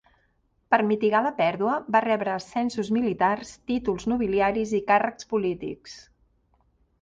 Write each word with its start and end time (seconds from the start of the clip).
Per 0.75 0.77
a 0.83 0.85
mitigar 0.91 1.19
la 1.25 1.31
pèrdua 1.41 1.75
va 1.95 2.01
rebre 2.05 2.33
ascensos 2.35 2.89
militars, 2.95 3.53
títols 3.73 4.09
nobiliaris 4.15 4.75
i 4.79 4.81
càrrecs 4.93 5.31
polítics. 5.35 6.01